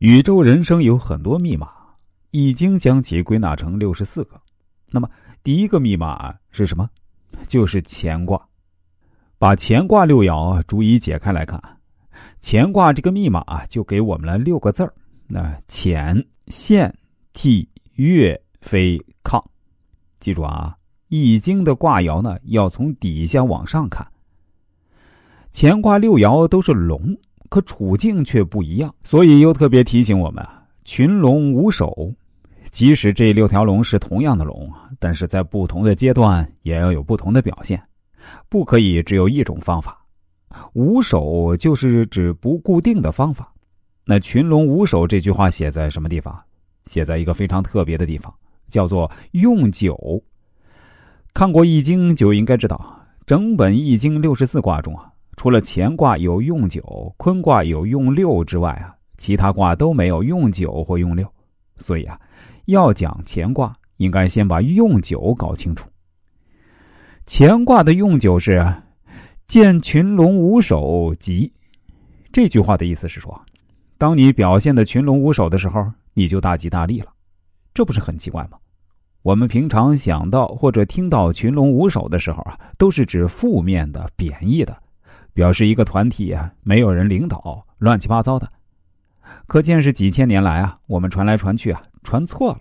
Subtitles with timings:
[0.00, 1.66] 宇宙人生有很多密码，
[2.30, 4.40] 《易经》将其归纳成六十四个。
[4.86, 5.06] 那么，
[5.42, 6.88] 第一个密码是什么？
[7.46, 8.40] 就是乾卦。
[9.36, 11.60] 把乾卦六爻逐一解开来看，
[12.40, 14.94] 乾卦这个密码就给我们了六个字儿：
[15.26, 16.90] 那乾、现、
[17.34, 19.38] 替、月、飞、亢。
[20.18, 20.74] 记住啊，
[21.08, 24.06] 《易经》的卦爻呢，要从底下往上看。
[25.52, 27.14] 乾卦六爻都是龙。
[27.50, 30.42] 可处境却不一样，所以又特别提醒我们：
[30.84, 32.10] 群龙无首。
[32.70, 37.82] 即使这六条龙是同样的龙，但是在不同的阶段也要有不同的表现，
[38.48, 39.98] 不可以只有一种方法。
[40.74, 43.52] 无首就是指不固定的方法。
[44.04, 46.40] 那群龙无首这句话写在什么地方？
[46.84, 48.32] 写在一个非常特别的地方，
[48.68, 50.22] 叫做用九。
[51.34, 55.09] 看过《易经》就应该知道，整本《易经》六十四卦中啊。
[55.40, 61.26] 除了乾卦有用九，坤卦有用六之外啊，其他卦都没有用九或用六。
[61.78, 62.20] 所以啊，
[62.66, 65.88] 要讲乾卦，应该先把用九搞清楚。
[67.24, 68.62] 乾卦的用九是
[69.48, 71.50] “见群龙无首，吉”。
[72.30, 73.40] 这句话的意思是说，
[73.96, 77.06] 当你表现的群龙无首的时候，你就大吉大利了。
[77.72, 78.58] 这不是很奇怪吗？
[79.22, 84.76] 我们平常想到或者听到群龙无首的时候啊，都是指负面的、贬义的。
[85.32, 88.50] 表示一个团体啊，没有人领导，乱七八糟的。
[89.46, 92.60] 可见是几千年来啊，我们传来传去啊，传错了。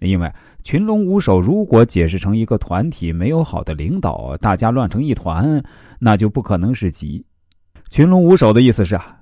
[0.00, 0.30] 因为
[0.62, 5.62] 群龙无首，如果解释成一个团体没有好的领导，大家乱成一团，
[5.98, 7.24] 那就不可能是吉。
[7.90, 9.20] 群龙无首的意思是啊，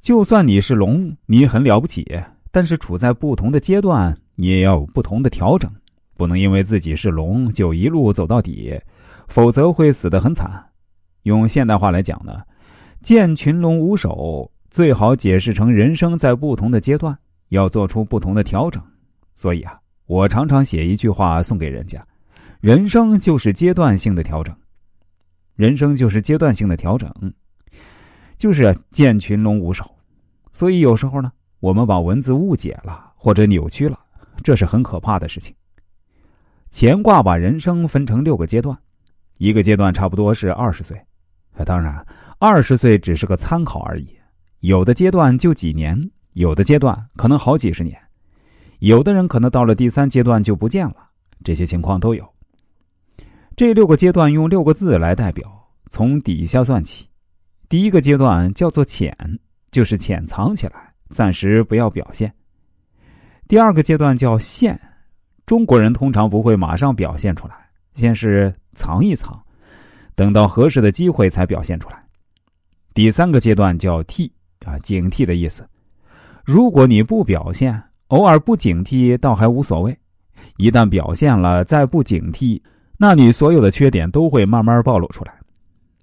[0.00, 2.06] 就算你是龙，你很了不起，
[2.50, 5.70] 但是处在不同的阶段，你也要有不同的调整，
[6.16, 8.78] 不能因为自己是龙就一路走到底，
[9.28, 10.69] 否则会死得很惨。
[11.22, 12.40] 用现代话来讲呢，
[13.02, 17.16] 见群龙无首，最好解释成人生在不同的阶段
[17.48, 18.82] 要做出不同的调整。
[19.34, 22.06] 所以啊，我常常写一句话送给人家：
[22.60, 24.54] 人生就是阶段性的调整，
[25.56, 27.12] 人生就是阶段性的调整，
[28.36, 29.84] 就是见群龙无首。
[30.52, 31.30] 所以有时候呢，
[31.60, 33.98] 我们把文字误解了或者扭曲了，
[34.42, 35.54] 这是很可怕的事情。
[36.70, 38.76] 乾卦把人生分成六个阶段，
[39.38, 41.00] 一个阶段差不多是二十岁。
[41.64, 42.04] 当然，
[42.38, 44.08] 二十岁只是个参考而已。
[44.60, 47.98] 有的阶段就几年，有的阶段可能好几十年，
[48.80, 50.96] 有的人可能到了第三阶段就不见了。
[51.42, 52.28] 这些情况都有。
[53.56, 55.50] 这六个阶段用六个字来代表，
[55.88, 57.06] 从底下算起。
[57.68, 59.14] 第一个阶段叫做潜，
[59.70, 62.32] 就是潜藏起来，暂时不要表现。
[63.48, 64.78] 第二个阶段叫现，
[65.46, 67.54] 中国人通常不会马上表现出来，
[67.94, 69.42] 先是藏一藏。
[70.20, 71.96] 等到合适的机会才表现出来。
[72.92, 74.30] 第三个阶段叫替
[74.66, 75.66] 啊，警惕的意思。
[76.44, 79.90] 如果你不表现，偶尔不警惕倒还无所谓；
[80.58, 82.60] 一旦表现了，再不警惕，
[82.98, 85.32] 那你所有的缺点都会慢慢暴露出来。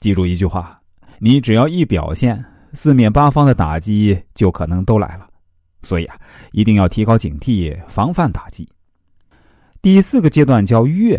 [0.00, 0.80] 记住一句话：
[1.20, 5.28] 你只要一表现，四面八方的打击就可能都来了。
[5.82, 6.18] 所以啊，
[6.50, 8.68] 一定要提高警惕，防范打击。
[9.80, 11.14] 第四个阶段叫越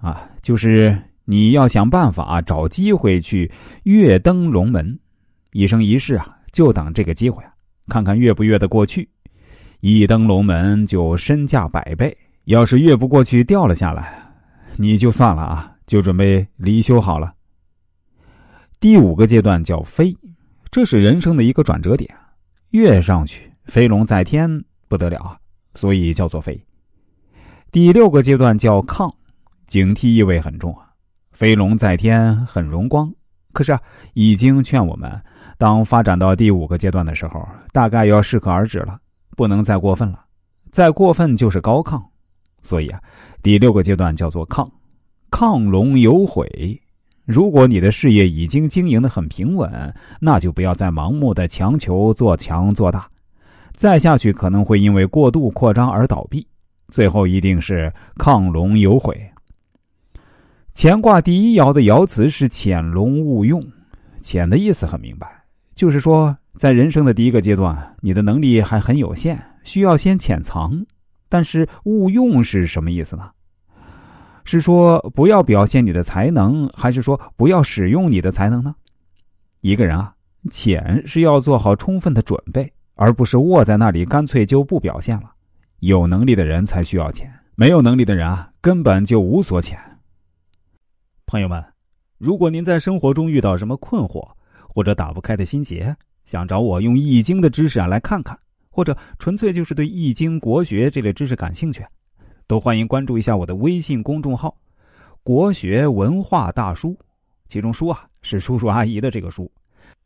[0.00, 0.96] 啊，就是。
[1.28, 3.50] 你要想办法找机会去
[3.82, 4.96] 跃登龙门，
[5.50, 7.52] 一生一世啊，就等这个机会啊，
[7.88, 9.08] 看看越不越得过去。
[9.80, 14.16] 一登龙门就身价百倍，要是越不过去掉了下来，
[14.76, 17.34] 你就算了啊，就准备离休好了。
[18.78, 20.16] 第五个阶段叫飞，
[20.70, 22.08] 这是人生的一个转折点，
[22.70, 24.48] 跃上去，飞龙在天，
[24.86, 25.36] 不得了啊，
[25.74, 26.56] 所以叫做飞。
[27.72, 29.12] 第六个阶段叫亢，
[29.66, 30.85] 警惕意味很重啊。
[31.36, 33.12] 飞龙在天很荣光，
[33.52, 33.78] 可是啊，
[34.14, 35.22] 已经劝我们，
[35.58, 38.98] 当发展到第五个阶段的时候，大概要适可而止了，
[39.36, 40.18] 不能再过分了，
[40.70, 42.02] 再过分就是高亢。
[42.62, 42.98] 所以啊，
[43.42, 44.66] 第六个阶段叫做亢，
[45.30, 46.80] 亢龙有悔。
[47.26, 53.06] 如果你的事业已经经营的很平稳，那就不要再盲目的强求做强做大，
[53.74, 56.48] 再下去可能会因为过度扩张而倒闭，
[56.88, 59.14] 最后一定是亢龙有悔。
[60.78, 63.66] 乾卦第一爻的爻辞是“潜龙勿用
[64.20, 65.26] ”，“潜”的意思很明白，
[65.74, 70.84] 就是说在人生的第一个阶段，你的能力还很有限，需要先潜藏。
[71.30, 73.30] 但是“勿用”是什么意思呢？
[74.44, 78.74] 是说不要表现你的才能，还是说不要使用你的才能呢？
[79.62, 80.12] 一个人啊，
[80.50, 85.30] 潜是要做好充分的准备，而不是卧在那里干脆就不表现了。
[85.78, 89.80] 有能力的人才需要潜，没有能力的人啊，根本就无所潜。
[91.36, 91.62] 朋友们，
[92.16, 94.26] 如果您在生活中遇到什么困惑
[94.74, 95.94] 或者打不开的心结，
[96.24, 98.34] 想找我用易经的知识啊来看看，
[98.70, 101.84] 或者纯粹就是对易经、国学这类知识感兴趣，
[102.46, 104.56] 都欢迎关注一下我的微信公众号
[105.22, 106.96] “国学文化大叔”，
[107.48, 109.52] 其中“叔”啊是叔叔阿姨的这个“叔”。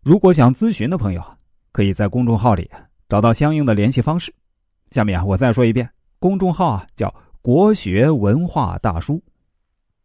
[0.02, 1.22] 如果想咨询的朋友，
[1.70, 2.68] 可以在公众号里
[3.08, 4.34] 找到相应的联系方式。
[4.90, 5.88] 下面啊，我再说一遍，
[6.18, 9.22] 公众号啊叫“国学文化大叔”。